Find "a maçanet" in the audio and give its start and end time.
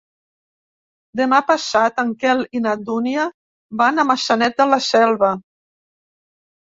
4.05-4.57